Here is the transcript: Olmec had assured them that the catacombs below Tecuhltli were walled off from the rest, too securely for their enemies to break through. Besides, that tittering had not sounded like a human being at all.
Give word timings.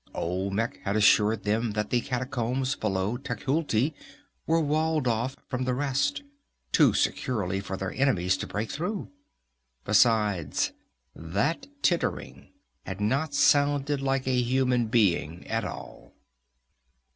Olmec 0.15 0.77
had 0.81 0.95
assured 0.95 1.43
them 1.43 1.73
that 1.73 1.91
the 1.91 2.01
catacombs 2.01 2.73
below 2.75 3.17
Tecuhltli 3.17 3.93
were 4.47 4.59
walled 4.59 5.07
off 5.07 5.35
from 5.47 5.63
the 5.63 5.75
rest, 5.75 6.23
too 6.71 6.91
securely 6.95 7.59
for 7.59 7.77
their 7.77 7.91
enemies 7.93 8.35
to 8.37 8.47
break 8.47 8.71
through. 8.71 9.11
Besides, 9.85 10.71
that 11.15 11.67
tittering 11.83 12.49
had 12.83 12.99
not 12.99 13.35
sounded 13.35 14.01
like 14.01 14.25
a 14.27 14.41
human 14.41 14.87
being 14.87 15.45
at 15.47 15.63
all. 15.65 16.15